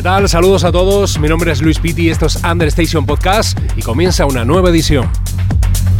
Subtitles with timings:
[0.00, 0.26] ¿Qué tal?
[0.30, 1.18] Saludos a todos.
[1.18, 5.10] Mi nombre es Luis Pitti, esto es Understation Podcast y comienza una nueva edición.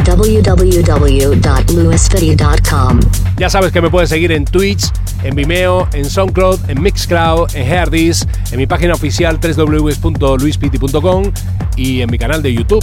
[0.07, 3.01] www.lewisfitty.com.
[3.37, 4.91] Ya sabes que me puedes seguir en Twitch,
[5.23, 11.25] en Vimeo, en SoundCloud, en Mixcloud, en Herdis, en mi página oficial www.luispitti.com
[11.77, 12.83] y en mi canal de YouTube.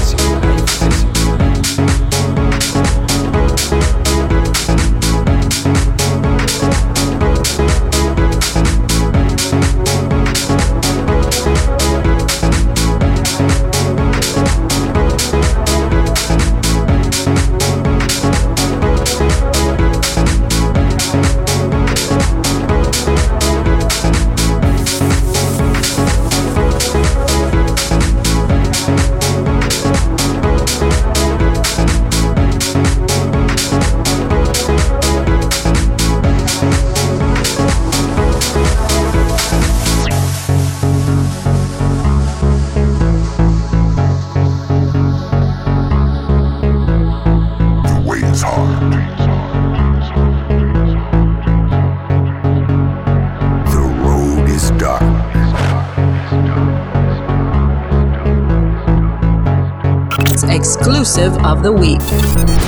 [61.61, 62.60] the week.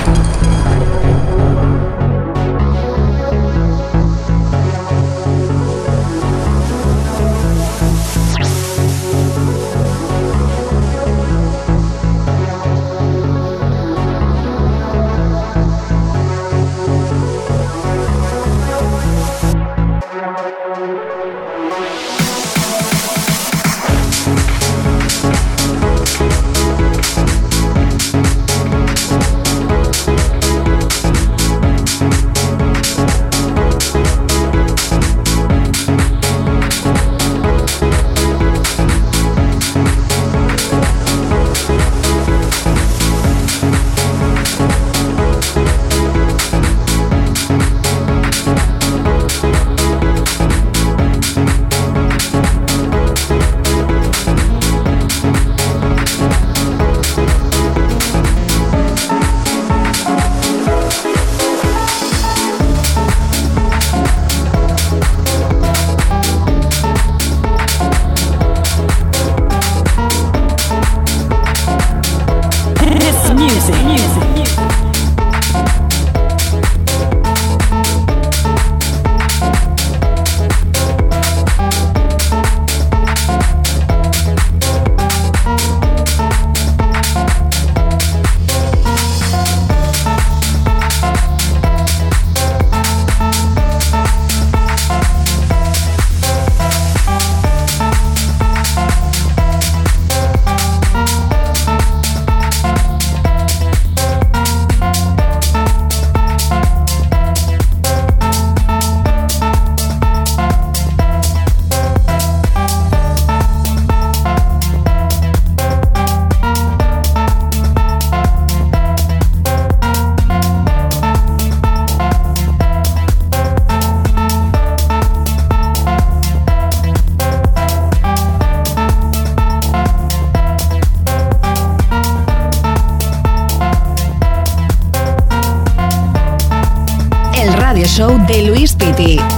[138.96, 139.33] Beat.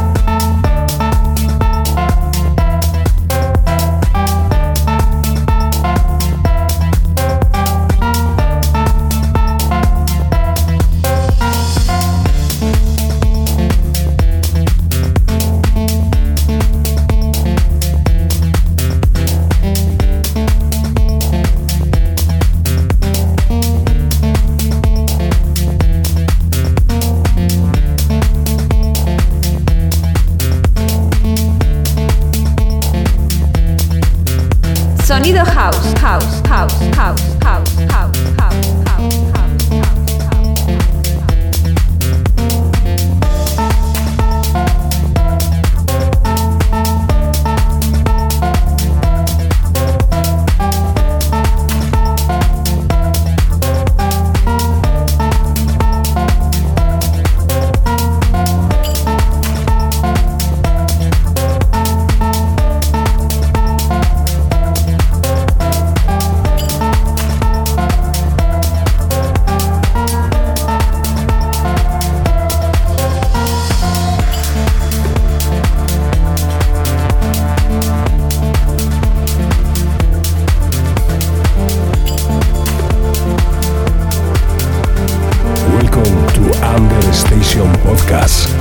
[87.64, 88.55] Podcast.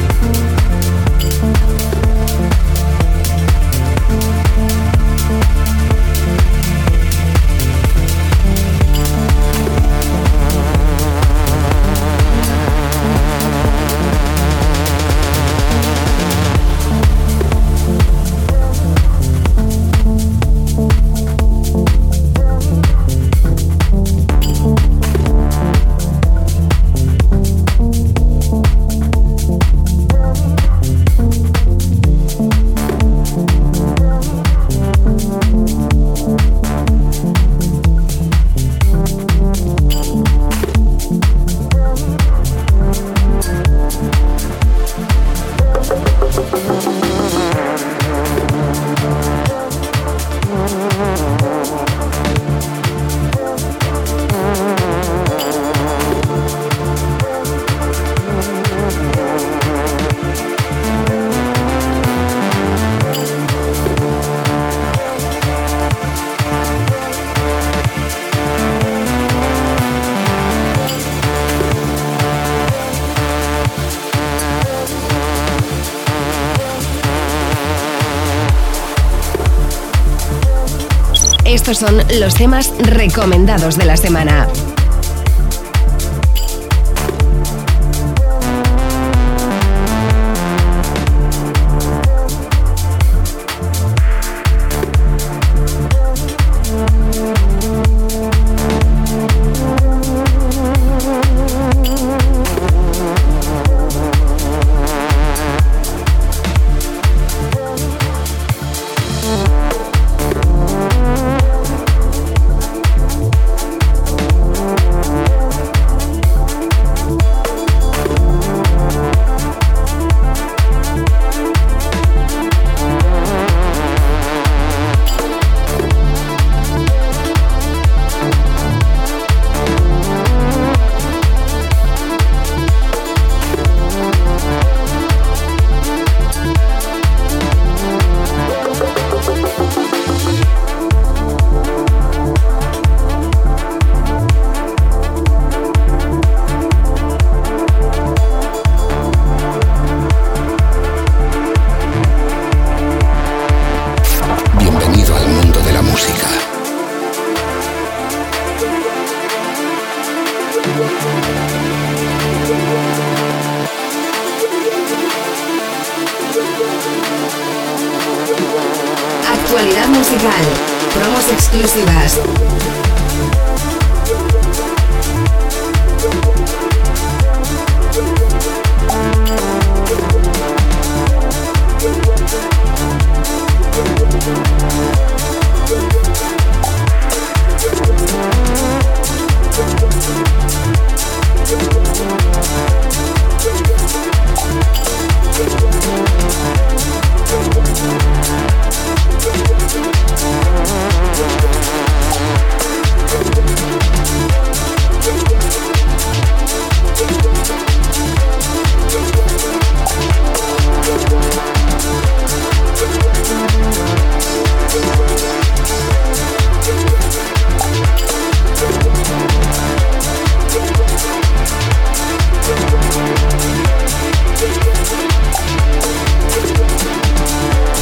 [81.67, 84.48] Estos son los temas recomendados de la semana.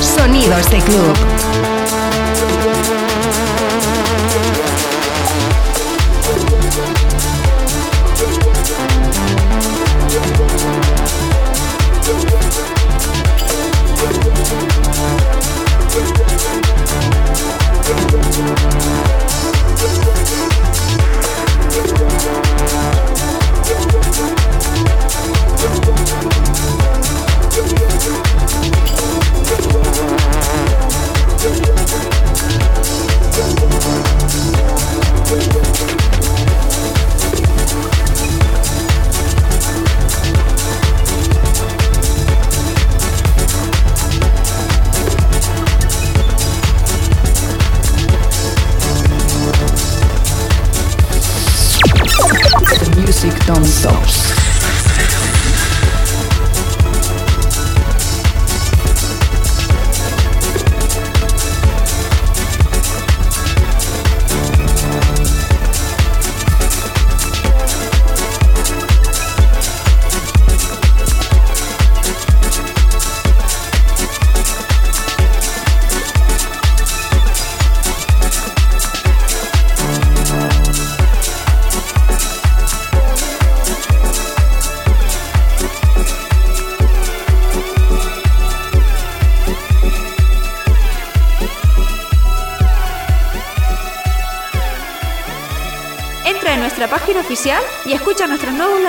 [0.02, 1.43] Sonidos de club.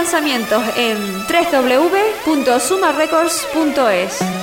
[0.05, 0.99] Lanzamientos en
[2.27, 4.34] www.sumarecords.es.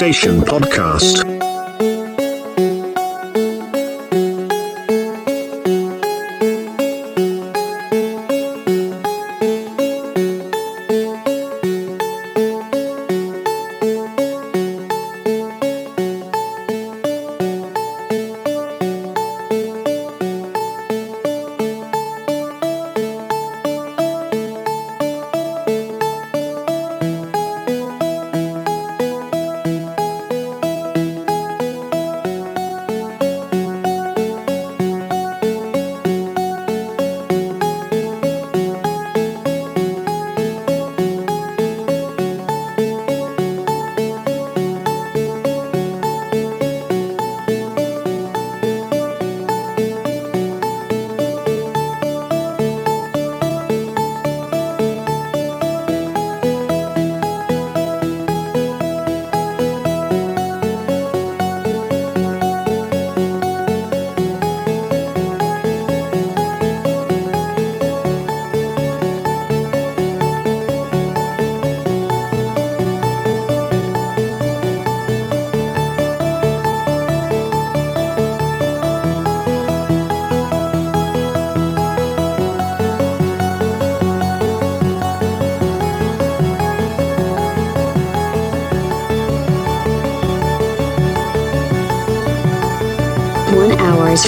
[0.00, 1.19] Understation Podcast.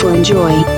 [0.03, 0.72] to enjoy.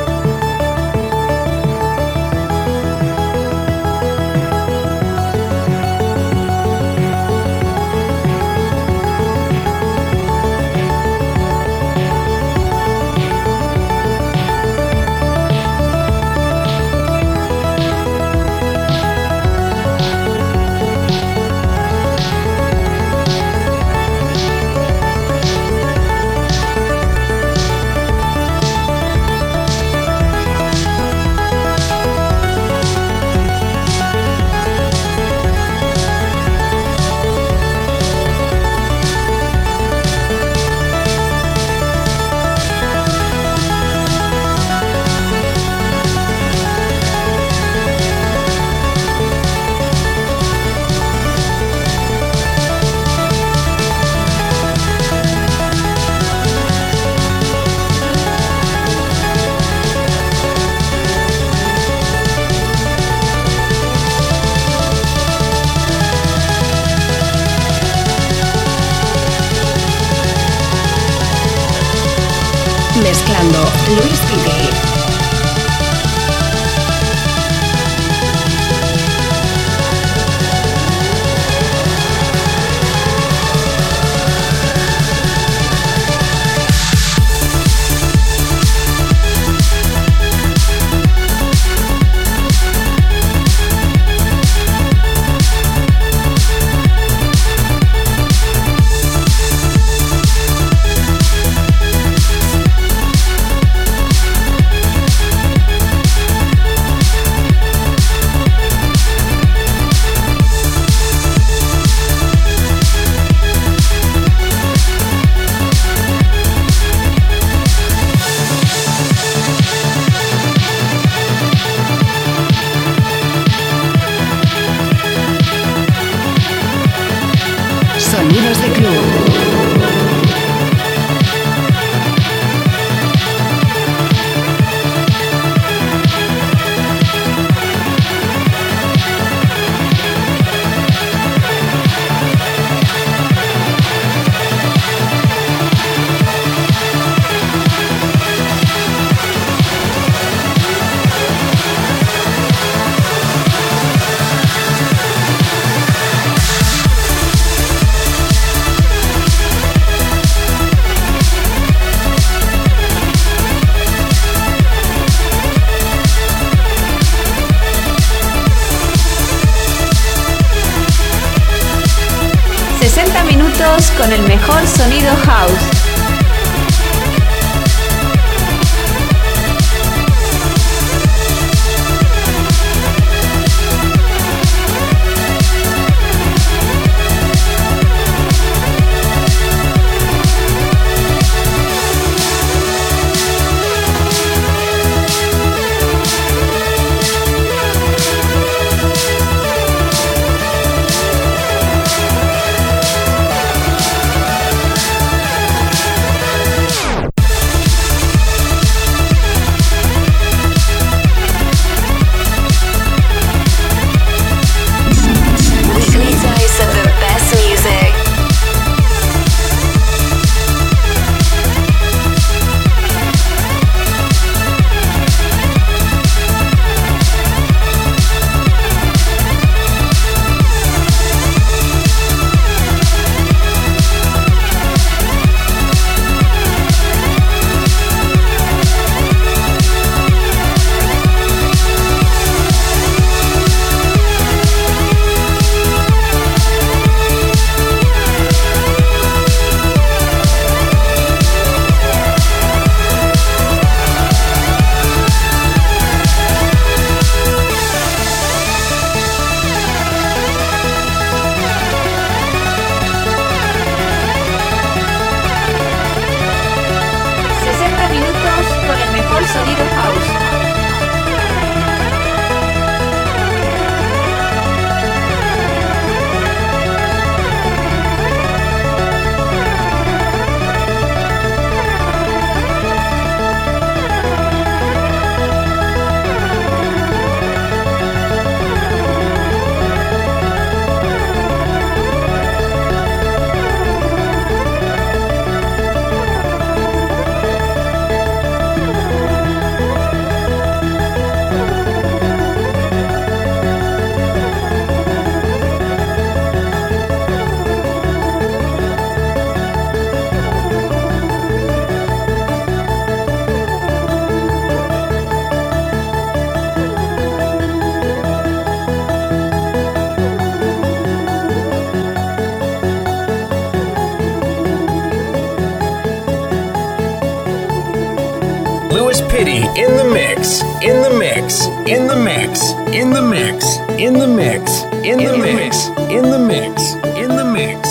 [328.95, 333.95] Joyce Pity in the mix, in the mix, in the mix, in the mix, in
[333.95, 337.64] the mix, in the mix, in the mix, in the mix.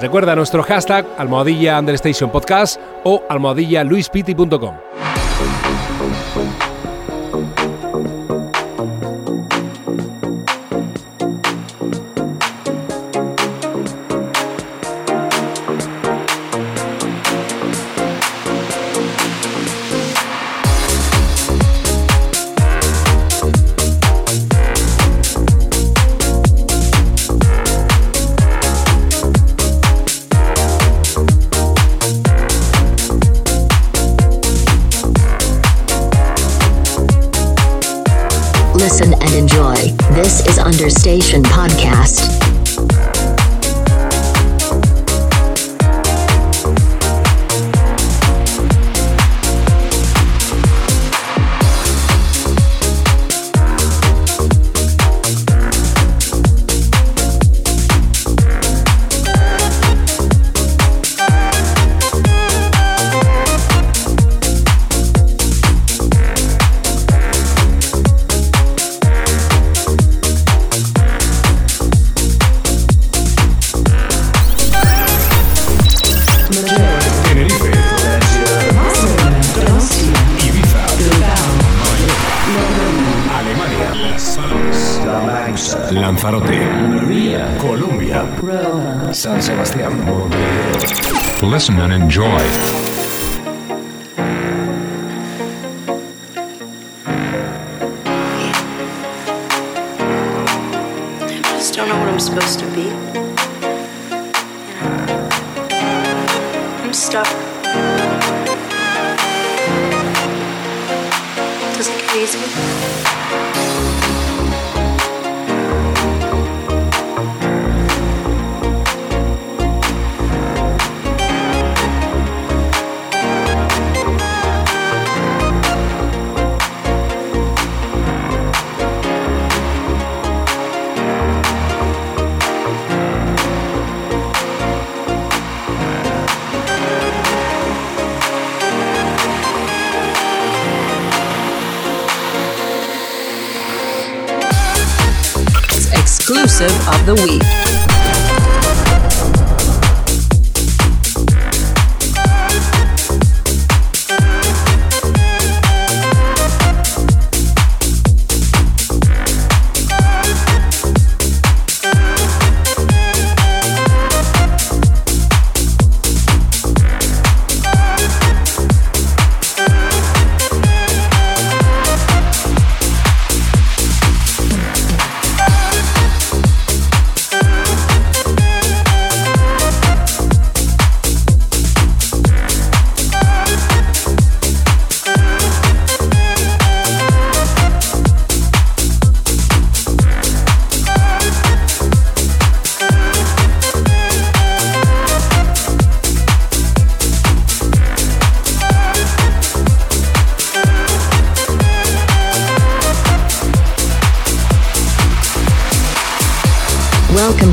[0.00, 4.87] Recuerda nuestro hashtag almohadilla understation podcast o almohadilla luispiti.com.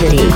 [0.00, 0.29] City.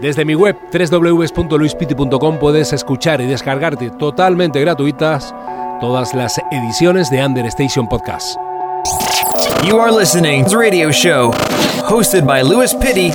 [0.00, 5.34] Desde mi web www.luispiti.com puedes escuchar y descargarte totalmente gratuitas
[5.80, 8.36] todas las ediciones de Understation Podcast.
[9.66, 11.32] You are listening to radio show
[11.88, 13.12] hosted by Louis Pitty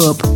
[0.00, 0.27] Europe.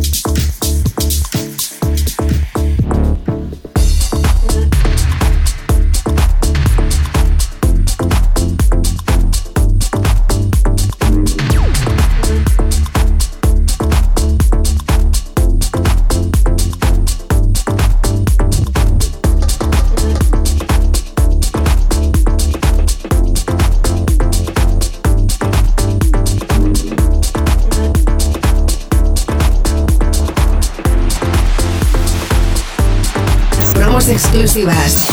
[34.55, 35.12] Exclusivas.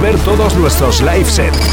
[0.00, 1.69] Ver todos nuestros live sets.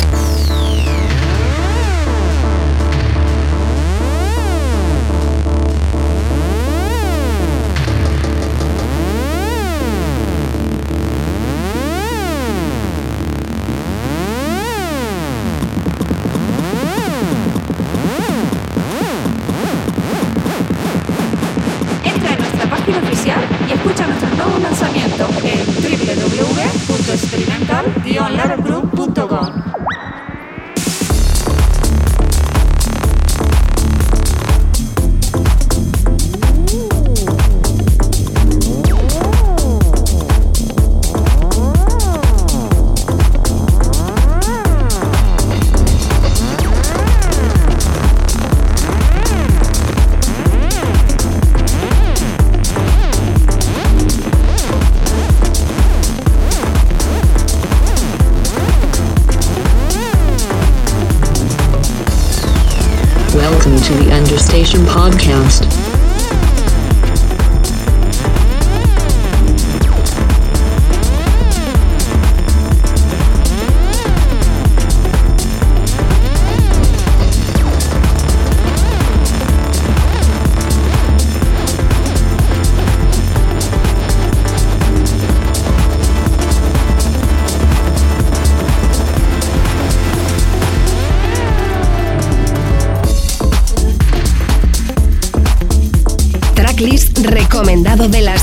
[97.98, 98.37] Recomendado de la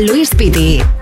[0.00, 0.99] Luis Piti.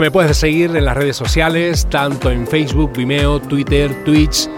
[0.00, 4.48] Que me puedes seguir en las redes sociales, tanto en Facebook, Vimeo, Twitter, Twitch,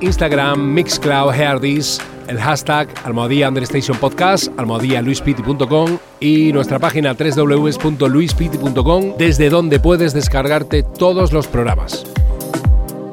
[0.00, 9.80] Instagram, Mixcloud, Herdis, el hashtag Almohadía Understation Podcast, almohadíaluispiti.com y nuestra página www.luispiti.com, desde donde
[9.80, 12.04] puedes descargarte todos los programas.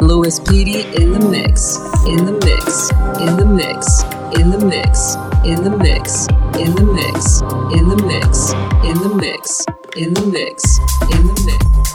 [0.02, 4.04] Luis Piti in the mix, in the mix, in the mix,
[4.38, 6.28] in the mix, in the mix,
[6.60, 7.42] in the mix,
[7.74, 8.54] in the mix,
[8.84, 9.66] in the mix,
[9.96, 10.71] in the mix,
[11.12, 11.91] in the mix.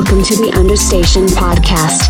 [0.00, 2.09] Welcome to the Understation Podcast.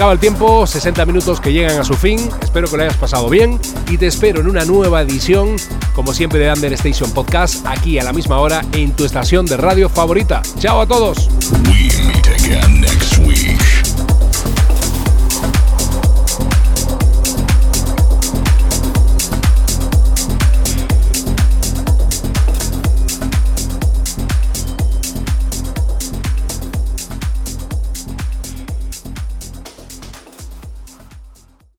[0.00, 2.18] Acaba el tiempo, 60 minutos que llegan a su fin.
[2.40, 5.56] Espero que lo hayas pasado bien y te espero en una nueva edición,
[5.94, 9.58] como siempre, de Under Station Podcast, aquí a la misma hora en tu estación de
[9.58, 10.40] radio favorita.
[10.58, 11.29] ¡Chao a todos!